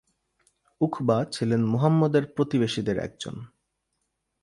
[0.81, 3.35] উকবা ছিলেন মুহাম্মদের প্রতিবেশীদের একজন।